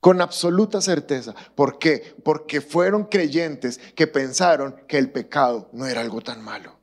[0.00, 1.34] Con absoluta certeza.
[1.54, 2.16] ¿Por qué?
[2.24, 6.80] Porque fueron creyentes que pensaron que el pecado no era algo tan malo.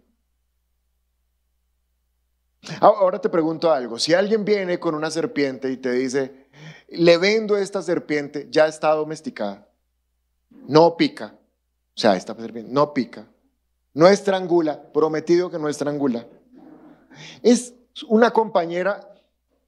[2.80, 3.98] Ahora te pregunto algo.
[3.98, 6.48] Si alguien viene con una serpiente y te dice,
[6.90, 9.68] le vendo esta serpiente, ya está domesticada,
[10.50, 11.36] no pica,
[11.96, 13.28] o sea, esta serpiente no pica,
[13.94, 16.28] no estrangula, prometido que no estrangula.
[17.42, 17.74] Es
[18.08, 19.16] una compañera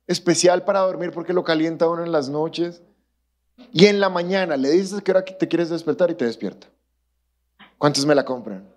[0.07, 2.83] especial para dormir porque lo calienta uno en las noches.
[3.71, 6.67] Y en la mañana le dices que ahora te quieres despertar y te despierta.
[7.77, 8.67] ¿Cuántos me la compran?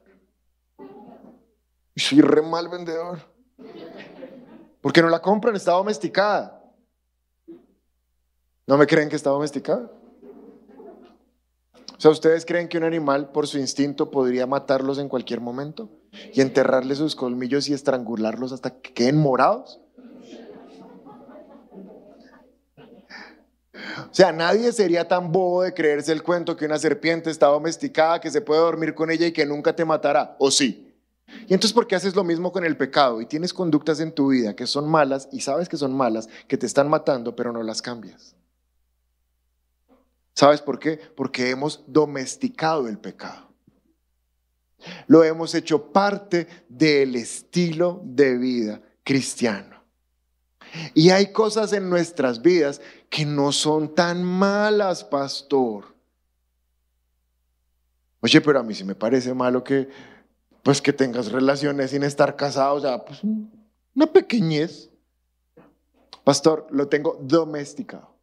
[1.97, 3.21] Soy re mal vendedor.
[4.81, 6.63] Porque no la compran, está domesticada.
[8.67, 9.91] ¿No me creen que está domesticada?
[11.75, 15.89] O sea, ¿ustedes creen que un animal por su instinto podría matarlos en cualquier momento?
[16.33, 19.81] Y enterrarle sus colmillos y estrangularlos hasta que queden morados?
[24.11, 28.21] O sea, nadie sería tan bobo de creerse el cuento que una serpiente está domesticada,
[28.21, 30.37] que se puede dormir con ella y que nunca te matará.
[30.39, 30.93] ¿O sí?
[31.49, 33.21] Y entonces, ¿por qué haces lo mismo con el pecado?
[33.21, 36.59] Y tienes conductas en tu vida que son malas y sabes que son malas, que
[36.59, 38.37] te están matando, pero no las cambias.
[40.35, 40.99] ¿Sabes por qué?
[41.17, 43.53] Porque hemos domesticado el pecado.
[45.07, 49.82] Lo hemos hecho parte del estilo de vida cristiano.
[50.95, 52.81] Y hay cosas en nuestras vidas
[53.11, 55.95] que no son tan malas, pastor.
[58.21, 59.89] Oye, pero a mí sí me parece malo que,
[60.63, 63.21] pues, que tengas relaciones sin estar casado, o sea, pues,
[63.95, 64.91] una pequeñez.
[66.25, 68.15] Pastor, lo tengo domesticado.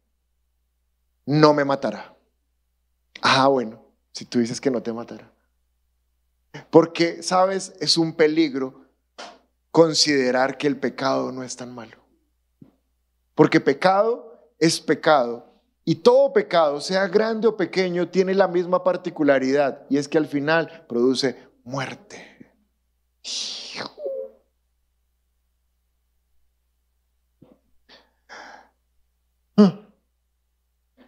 [1.26, 2.16] No me matará.
[3.20, 5.30] Ah, bueno, si tú dices que no te matará.
[6.70, 8.86] Porque, sabes, es un peligro
[9.70, 11.99] considerar que el pecado no es tan malo.
[13.40, 15.50] Porque pecado es pecado.
[15.86, 19.86] Y todo pecado, sea grande o pequeño, tiene la misma particularidad.
[19.88, 22.52] Y es que al final produce muerte.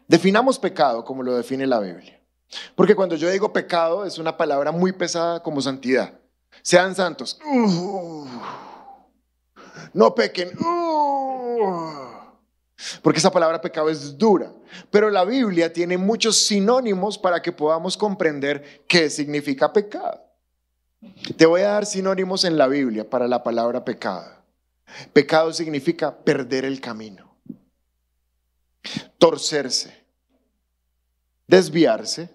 [0.08, 2.18] Definamos pecado como lo define la Biblia.
[2.74, 6.18] Porque cuando yo digo pecado es una palabra muy pesada como santidad.
[6.62, 7.38] Sean santos.
[7.44, 8.26] Uh.
[9.92, 10.56] no pequen.
[10.58, 12.11] Uh.
[13.02, 14.52] Porque esa palabra pecado es dura.
[14.90, 20.20] Pero la Biblia tiene muchos sinónimos para que podamos comprender qué significa pecado.
[21.36, 24.42] Te voy a dar sinónimos en la Biblia para la palabra pecado.
[25.12, 27.36] Pecado significa perder el camino,
[29.18, 30.04] torcerse,
[31.46, 32.30] desviarse.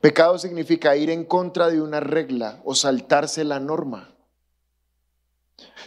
[0.00, 4.11] Pecado significa ir en contra de una regla o saltarse la norma.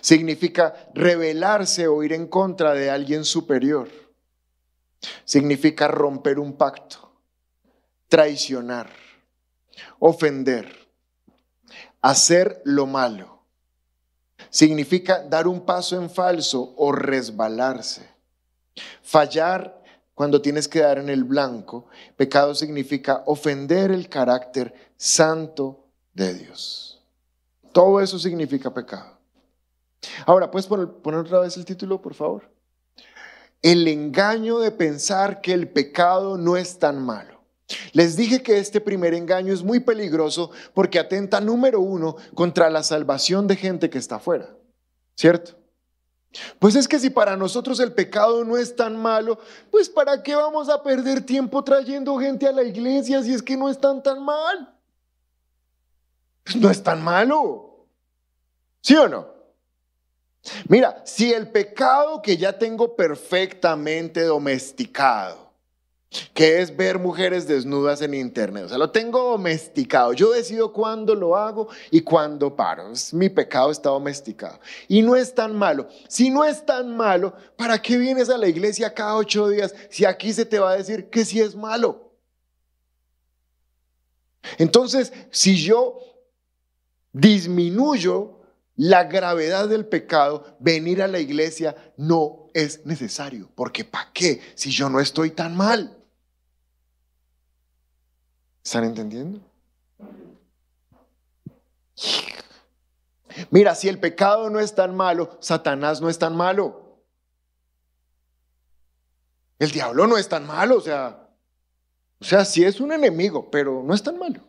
[0.02, 3.90] Significa rebelarse o ir en contra de alguien superior.
[5.24, 7.12] Significa romper un pacto,
[8.08, 8.90] traicionar,
[10.00, 10.88] ofender,
[12.02, 13.44] hacer lo malo.
[14.50, 18.10] Significa dar un paso en falso o resbalarse.
[19.02, 19.84] Fallar
[20.14, 21.88] cuando tienes que dar en el blanco.
[22.16, 27.04] Pecado significa ofender el carácter santo de Dios.
[27.72, 29.15] Todo eso significa pecado.
[30.26, 32.50] Ahora, ¿puedes poner, poner otra vez el título, por favor?
[33.62, 37.36] El engaño de pensar que el pecado no es tan malo.
[37.94, 42.84] Les dije que este primer engaño es muy peligroso porque atenta, número uno, contra la
[42.84, 44.56] salvación de gente que está afuera.
[45.16, 45.58] ¿Cierto?
[46.60, 49.40] Pues es que si para nosotros el pecado no es tan malo,
[49.72, 53.56] pues ¿para qué vamos a perder tiempo trayendo gente a la iglesia si es que
[53.56, 54.74] no es tan tan mal?
[56.44, 57.88] Pues no es tan malo.
[58.82, 59.35] ¿Sí o no?
[60.68, 65.46] Mira, si el pecado que ya tengo perfectamente domesticado,
[66.34, 71.16] que es ver mujeres desnudas en internet, o sea, lo tengo domesticado, yo decido cuándo
[71.16, 74.60] lo hago y cuándo paro, mi pecado está domesticado.
[74.88, 75.88] Y no es tan malo.
[76.08, 80.06] Si no es tan malo, ¿para qué vienes a la iglesia cada ocho días si
[80.06, 82.12] aquí se te va a decir que sí es malo?
[84.58, 85.98] Entonces, si yo
[87.12, 88.35] disminuyo
[88.76, 93.50] la gravedad del pecado, venir a la iglesia no es necesario.
[93.56, 95.98] Porque ¿para qué si yo no estoy tan mal?
[98.64, 99.40] ¿Están entendiendo?
[103.52, 107.00] Mira, si el pecado no es tan malo, Satanás no es tan malo.
[109.60, 111.30] El diablo no es tan malo, o sea,
[112.20, 114.42] o sea, sí es un enemigo, pero no es tan malo.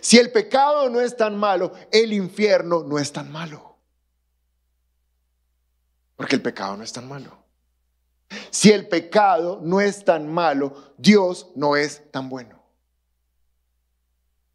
[0.00, 3.76] Si el pecado no es tan malo, el infierno no es tan malo.
[6.16, 7.44] Porque el pecado no es tan malo.
[8.50, 12.62] Si el pecado no es tan malo, Dios no es tan bueno.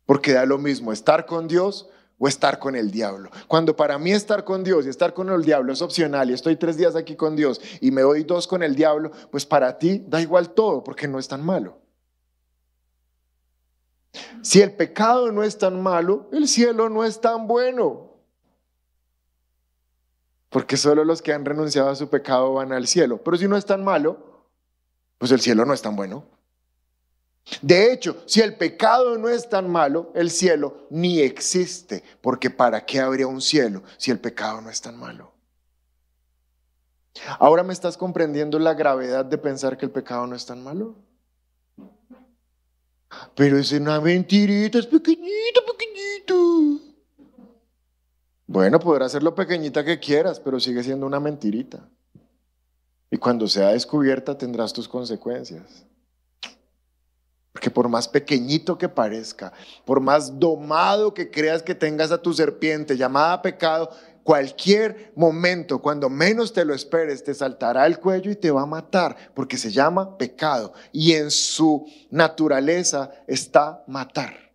[0.05, 3.29] Porque da lo mismo estar con Dios o estar con el diablo.
[3.47, 6.55] Cuando para mí estar con Dios y estar con el diablo es opcional y estoy
[6.55, 10.03] tres días aquí con Dios y me doy dos con el diablo, pues para ti
[10.07, 11.78] da igual todo porque no es tan malo.
[14.41, 18.09] Si el pecado no es tan malo, el cielo no es tan bueno.
[20.49, 23.21] Porque solo los que han renunciado a su pecado van al cielo.
[23.23, 24.47] Pero si no es tan malo,
[25.17, 26.25] pues el cielo no es tan bueno.
[27.61, 32.03] De hecho, si el pecado no es tan malo, el cielo ni existe.
[32.21, 35.33] Porque ¿para qué habría un cielo si el pecado no es tan malo?
[37.37, 40.95] Ahora me estás comprendiendo la gravedad de pensar que el pecado no es tan malo.
[43.35, 46.81] Pero es una mentirita, es pequeñito, pequeñito.
[48.47, 51.87] Bueno, podrás ser lo pequeñita que quieras, pero sigue siendo una mentirita.
[53.11, 55.85] Y cuando sea descubierta tendrás tus consecuencias.
[57.51, 59.51] Porque por más pequeñito que parezca,
[59.85, 63.89] por más domado que creas que tengas a tu serpiente llamada pecado,
[64.29, 68.67] cualquier momento, cuando menos te lo esperes, te saltará el cuello y te va a
[68.67, 70.71] matar, porque se llama pecado.
[70.91, 74.53] Y en su naturaleza está matar.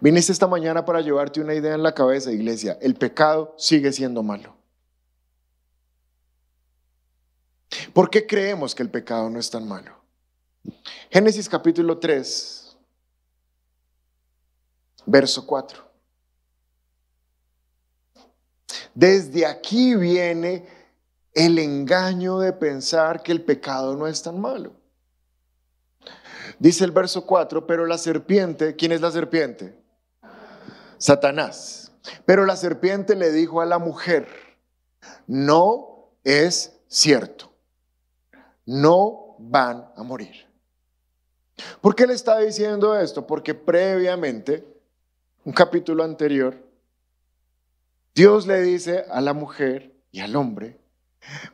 [0.00, 2.78] Viniste esta mañana para llevarte una idea en la cabeza, iglesia.
[2.80, 4.56] El pecado sigue siendo malo.
[7.92, 9.94] ¿Por qué creemos que el pecado no es tan malo?
[11.10, 12.78] Génesis capítulo 3,
[15.04, 15.87] verso 4.
[18.98, 20.66] Desde aquí viene
[21.32, 24.72] el engaño de pensar que el pecado no es tan malo.
[26.58, 29.80] Dice el verso 4, pero la serpiente, ¿quién es la serpiente?
[30.96, 31.92] Satanás.
[32.26, 34.26] Pero la serpiente le dijo a la mujer,
[35.28, 37.52] no es cierto,
[38.66, 40.44] no van a morir.
[41.80, 43.24] ¿Por qué le está diciendo esto?
[43.28, 44.66] Porque previamente,
[45.44, 46.67] un capítulo anterior,
[48.14, 50.78] Dios le dice a la mujer y al hombre,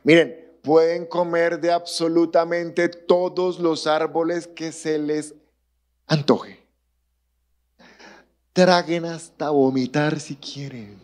[0.03, 5.35] miren, pueden comer de absolutamente todos los árboles que se les
[6.07, 6.65] antoje.
[8.51, 10.99] Traguen hasta vomitar si quieren.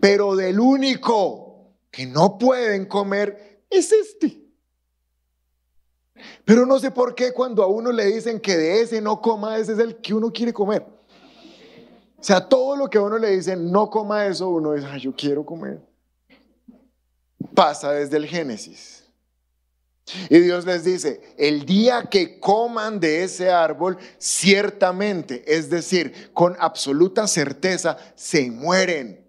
[0.00, 4.42] Pero del único que no pueden comer es este.
[6.44, 9.58] Pero no sé por qué cuando a uno le dicen que de ese no coma,
[9.58, 10.84] ese es el que uno quiere comer.
[12.22, 15.00] O sea, todo lo que a uno le dicen no coma eso, uno dice, "Ay,
[15.00, 15.80] yo quiero comer.
[17.52, 19.02] Pasa desde el Génesis.
[20.30, 26.54] Y Dios les dice, el día que coman de ese árbol, ciertamente, es decir, con
[26.60, 29.28] absoluta certeza, se mueren.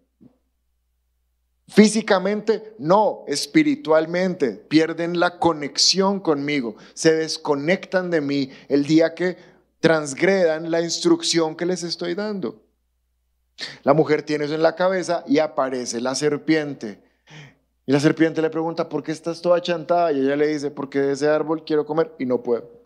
[1.67, 9.35] Físicamente, no, espiritualmente, pierden la conexión conmigo, se desconectan de mí el día que
[9.79, 12.63] transgredan la instrucción que les estoy dando.
[13.83, 17.01] La mujer tiene eso en la cabeza y aparece la serpiente.
[17.85, 20.11] Y la serpiente le pregunta, ¿por qué estás toda chantada?
[20.11, 22.83] Y ella le dice, porque de ese árbol quiero comer y no puedo.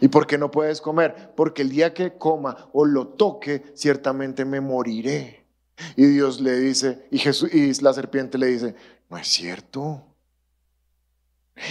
[0.00, 1.32] ¿Y por qué no puedes comer?
[1.34, 5.44] Porque el día que coma o lo toque, ciertamente me moriré.
[5.96, 8.74] Y Dios le dice, y, Jesús, la serpiente le dice,
[9.08, 10.04] no es cierto.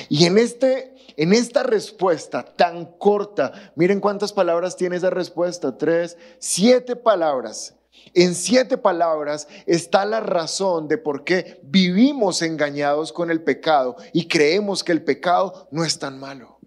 [0.10, 6.18] Y en, este, en esta respuesta tan corta, miren cuántas palabras tiene esa respuesta, tres,
[6.40, 7.76] siete palabras.
[8.14, 14.28] En siete palabras está la razón de por qué vivimos engañados con el pecado y
[14.28, 16.60] creemos que el pecado no es tan malo.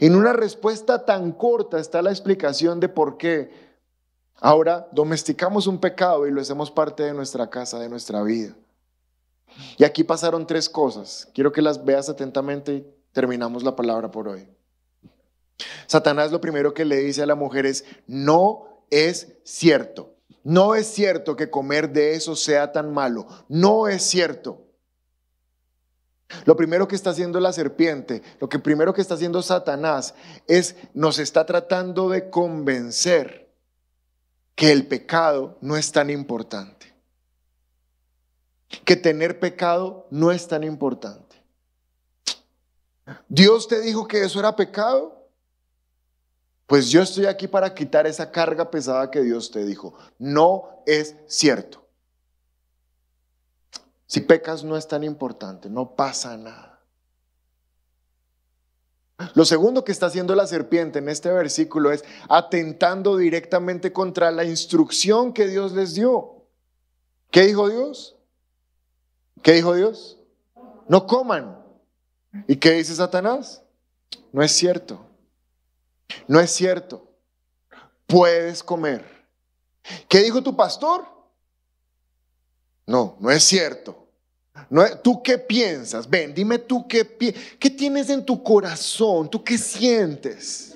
[0.00, 3.66] En una respuesta tan corta está la explicación de por qué
[4.40, 8.54] Ahora domesticamos un pecado y lo hacemos parte de nuestra casa, de nuestra vida.
[9.76, 11.28] Y aquí pasaron tres cosas.
[11.34, 14.48] Quiero que las veas atentamente y terminamos la palabra por hoy.
[15.86, 20.14] Satanás lo primero que le dice a la mujer es, no es cierto.
[20.42, 23.26] No es cierto que comer de eso sea tan malo.
[23.48, 24.66] No es cierto.
[26.44, 30.14] Lo primero que está haciendo la serpiente, lo que primero que está haciendo Satanás
[30.48, 33.52] es nos está tratando de convencer
[34.56, 36.95] que el pecado no es tan importante.
[38.84, 41.36] Que tener pecado no es tan importante.
[43.28, 45.28] Dios te dijo que eso era pecado.
[46.66, 49.94] Pues yo estoy aquí para quitar esa carga pesada que Dios te dijo.
[50.18, 51.86] No es cierto.
[54.06, 56.80] Si pecas no es tan importante, no pasa nada.
[59.34, 64.44] Lo segundo que está haciendo la serpiente en este versículo es atentando directamente contra la
[64.44, 66.44] instrucción que Dios les dio.
[67.30, 68.15] ¿Qué dijo Dios?
[69.42, 70.18] ¿Qué dijo Dios?
[70.88, 71.56] No coman.
[72.46, 73.62] ¿Y qué dice Satanás?
[74.32, 75.00] No es cierto.
[76.28, 77.08] No es cierto.
[78.06, 79.04] Puedes comer.
[80.08, 81.06] ¿Qué dijo tu pastor?
[82.86, 84.06] No, no es cierto.
[84.70, 86.08] No, ¿Tú qué piensas?
[86.08, 87.06] Ven, dime tú qué,
[87.58, 90.75] qué tienes en tu corazón, tú qué sientes.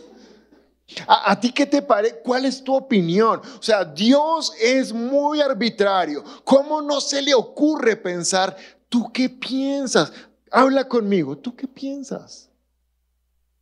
[1.07, 2.21] ¿A, ti qué te parece?
[2.23, 3.41] ¿Cuál es tu opinión?
[3.59, 6.25] O sea, Dios es muy arbitrario.
[6.45, 8.57] ¿Cómo no se le ocurre pensar,
[8.89, 10.13] tú qué piensas?
[10.51, 12.49] Habla conmigo, ¿tú qué piensas?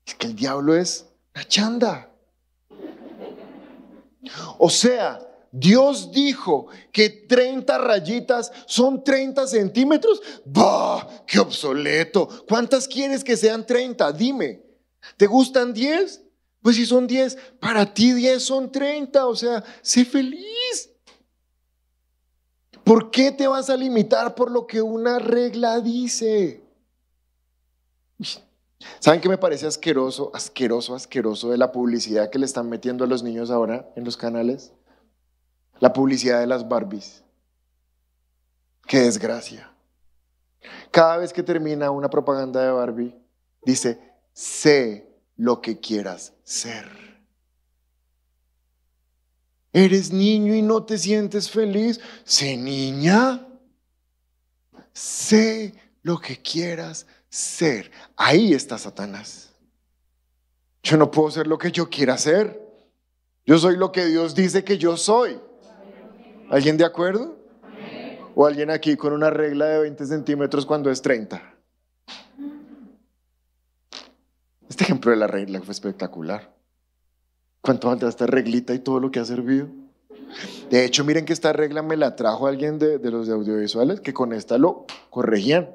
[0.06, 1.04] Es que el diablo es
[1.34, 2.10] una chanda.
[4.58, 5.20] O sea,
[5.52, 10.20] Dios dijo que 30 rayitas son 30 centímetros.
[10.44, 11.06] ¡Bah!
[11.26, 12.28] ¡Qué obsoleto!
[12.48, 14.12] ¿Cuántas quieres que sean 30?
[14.12, 14.62] Dime.
[15.16, 16.22] ¿Te gustan 10?
[16.62, 19.26] Pues si son 10, para ti 10 son 30.
[19.26, 20.90] O sea, sé feliz.
[22.84, 26.62] ¿Por qué te vas a limitar por lo que una regla dice?
[28.98, 33.06] ¿Saben qué me parece asqueroso, asqueroso, asqueroso de la publicidad que le están metiendo a
[33.06, 34.72] los niños ahora en los canales?
[35.80, 37.22] La publicidad de las Barbies.
[38.86, 39.72] Qué desgracia.
[40.90, 43.14] Cada vez que termina una propaganda de Barbie,
[43.62, 44.00] dice,
[44.32, 45.07] sé
[45.38, 46.86] lo que quieras ser.
[49.72, 52.00] ¿Eres niño y no te sientes feliz?
[52.24, 53.46] Sé niña.
[54.92, 57.90] Sé lo que quieras ser.
[58.16, 59.50] Ahí está Satanás.
[60.82, 62.60] Yo no puedo ser lo que yo quiera ser.
[63.46, 65.40] Yo soy lo que Dios dice que yo soy.
[66.50, 67.38] ¿Alguien de acuerdo?
[68.34, 71.57] ¿O alguien aquí con una regla de 20 centímetros cuando es 30?
[74.78, 76.54] Este ejemplo de la regla fue espectacular.
[77.60, 79.66] ¿Cuánto valdrá esta reglita y todo lo que ha servido?
[80.70, 84.00] De hecho, miren que esta regla me la trajo alguien de, de los de audiovisuales
[84.00, 85.68] que con esta lo corregían.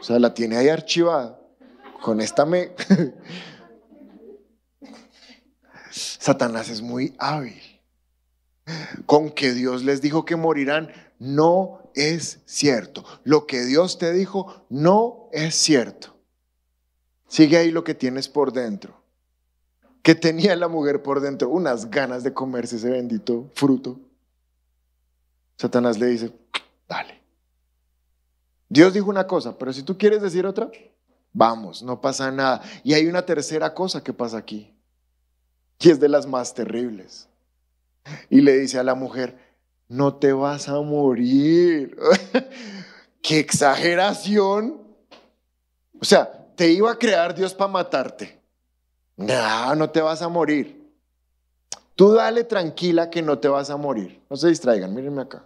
[0.00, 1.38] O sea, la tiene ahí archivada.
[2.02, 2.72] Con esta me...
[5.92, 7.62] Satanás es muy hábil.
[9.06, 13.04] Con que Dios les dijo que morirán, no es cierto.
[13.22, 16.13] Lo que Dios te dijo, no es cierto.
[17.34, 18.94] Sigue ahí lo que tienes por dentro.
[20.02, 21.48] ¿Qué tenía la mujer por dentro?
[21.48, 23.98] Unas ganas de comerse ese bendito fruto.
[25.56, 26.30] Satanás le dice,
[26.88, 27.20] dale.
[28.68, 30.70] Dios dijo una cosa, pero si tú quieres decir otra,
[31.32, 32.62] vamos, no pasa nada.
[32.84, 34.72] Y hay una tercera cosa que pasa aquí.
[35.80, 37.26] Y es de las más terribles.
[38.30, 39.36] Y le dice a la mujer,
[39.88, 41.98] no te vas a morir.
[43.22, 44.86] ¡Qué exageración!
[46.00, 48.40] O sea, te iba a crear Dios para matarte.
[49.16, 50.84] No, no te vas a morir.
[51.96, 54.22] Tú dale tranquila que no te vas a morir.
[54.28, 55.44] No se distraigan, mírenme acá.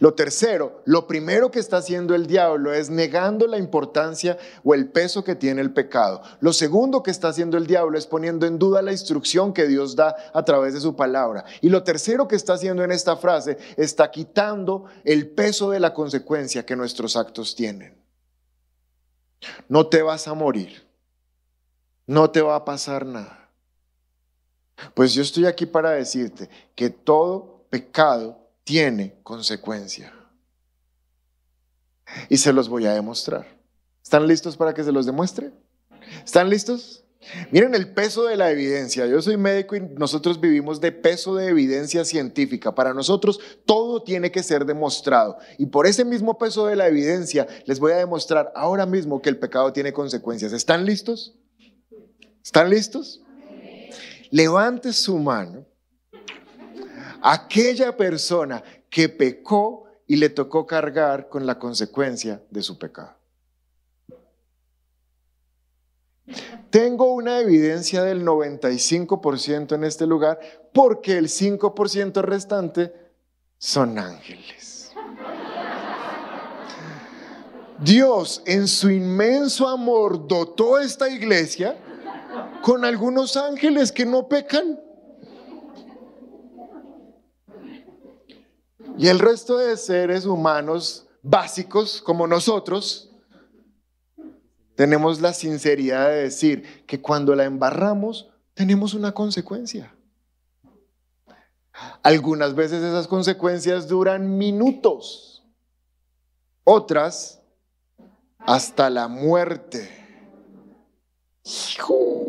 [0.00, 4.90] Lo tercero, lo primero que está haciendo el diablo es negando la importancia o el
[4.90, 6.22] peso que tiene el pecado.
[6.40, 9.96] Lo segundo que está haciendo el diablo es poniendo en duda la instrucción que Dios
[9.96, 11.44] da a través de su palabra.
[11.60, 15.94] Y lo tercero que está haciendo en esta frase está quitando el peso de la
[15.94, 18.01] consecuencia que nuestros actos tienen.
[19.68, 20.86] No te vas a morir.
[22.06, 23.48] No te va a pasar nada.
[24.94, 30.12] Pues yo estoy aquí para decirte que todo pecado tiene consecuencia.
[32.28, 33.46] Y se los voy a demostrar.
[34.02, 35.52] ¿Están listos para que se los demuestre?
[36.24, 37.01] ¿Están listos?
[37.50, 39.06] Miren el peso de la evidencia.
[39.06, 42.74] Yo soy médico y nosotros vivimos de peso de evidencia científica.
[42.74, 45.38] Para nosotros todo tiene que ser demostrado.
[45.58, 49.28] Y por ese mismo peso de la evidencia les voy a demostrar ahora mismo que
[49.28, 50.52] el pecado tiene consecuencias.
[50.52, 51.36] ¿Están listos?
[52.42, 53.22] ¿Están listos?
[54.30, 55.66] Levante su mano
[57.22, 63.16] aquella persona que pecó y le tocó cargar con la consecuencia de su pecado.
[66.70, 70.40] Tengo una evidencia del 95% en este lugar
[70.72, 72.94] porque el 5% restante
[73.58, 74.92] son ángeles.
[77.78, 81.76] Dios en su inmenso amor dotó esta iglesia
[82.62, 84.80] con algunos ángeles que no pecan.
[88.96, 93.11] Y el resto de seres humanos básicos como nosotros,
[94.74, 99.94] tenemos la sinceridad de decir que cuando la embarramos, tenemos una consecuencia.
[102.02, 105.44] Algunas veces esas consecuencias duran minutos,
[106.64, 107.40] otras
[108.38, 109.90] hasta la muerte.
[111.44, 112.26] Hijo.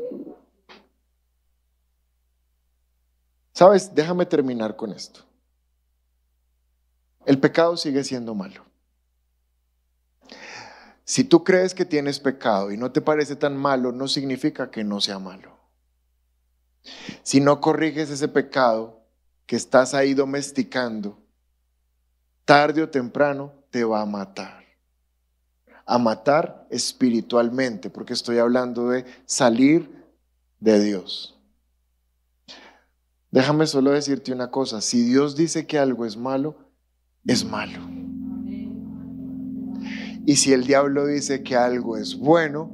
[3.51, 3.93] ¿Sabes?
[3.93, 5.21] Déjame terminar con esto.
[7.25, 8.65] El pecado sigue siendo malo.
[11.05, 14.83] Si tú crees que tienes pecado y no te parece tan malo, no significa que
[14.83, 15.57] no sea malo.
[17.23, 19.01] Si no corriges ese pecado
[19.45, 21.19] que estás ahí domesticando,
[22.45, 24.63] tarde o temprano te va a matar.
[25.85, 30.05] A matar espiritualmente, porque estoy hablando de salir
[30.59, 31.37] de Dios.
[33.31, 36.55] Déjame solo decirte una cosa, si Dios dice que algo es malo,
[37.25, 38.02] es malo.
[40.25, 42.71] Y si el diablo dice que algo es bueno,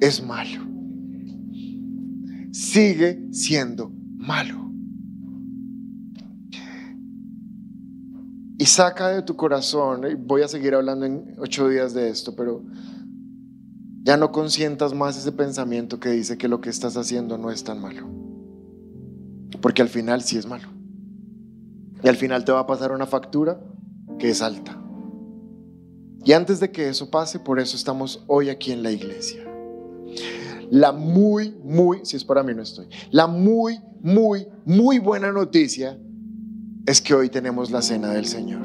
[0.00, 0.66] es malo.
[2.50, 4.68] Sigue siendo malo.
[8.60, 12.64] Y saca de tu corazón, voy a seguir hablando en ocho días de esto, pero
[14.02, 17.62] ya no consientas más ese pensamiento que dice que lo que estás haciendo no es
[17.62, 18.08] tan malo.
[19.60, 20.68] Porque al final sí es malo.
[22.02, 23.60] Y al final te va a pasar una factura
[24.18, 24.82] que es alta.
[26.24, 29.44] Y antes de que eso pase, por eso estamos hoy aquí en la iglesia.
[30.70, 35.98] La muy, muy, si es para mí no estoy, la muy, muy, muy buena noticia
[36.86, 38.62] es que hoy tenemos la cena del Señor.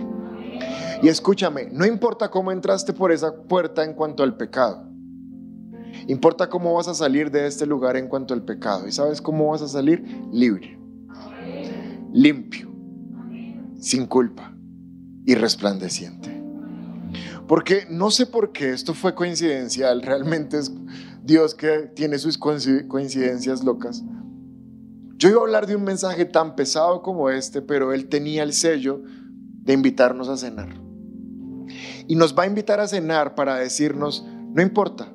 [1.02, 4.90] Y escúchame, no importa cómo entraste por esa puerta en cuanto al pecado.
[6.08, 8.88] Importa cómo vas a salir de este lugar en cuanto al pecado.
[8.88, 10.04] ¿Y sabes cómo vas a salir?
[10.32, 10.78] Libre,
[12.12, 12.70] limpio,
[13.80, 14.54] sin culpa
[15.26, 16.43] y resplandeciente.
[17.48, 20.72] Porque no sé por qué esto fue coincidencial, realmente es
[21.24, 24.04] Dios que tiene sus coinci- coincidencias locas.
[25.18, 28.54] Yo iba a hablar de un mensaje tan pesado como este, pero Él tenía el
[28.54, 29.02] sello
[29.62, 30.70] de invitarnos a cenar.
[32.08, 35.14] Y nos va a invitar a cenar para decirnos, no importa,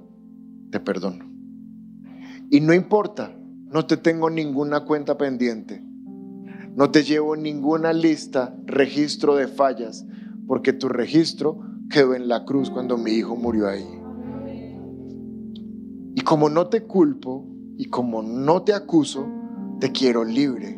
[0.70, 1.31] te perdono.
[2.51, 3.37] Y no importa,
[3.70, 5.83] no te tengo ninguna cuenta pendiente.
[6.74, 10.07] No te llevo ninguna lista, registro de fallas,
[10.47, 13.86] porque tu registro quedó en la cruz cuando mi hijo murió ahí.
[16.14, 19.26] Y como no te culpo y como no te acuso,
[19.80, 20.78] te quiero libre.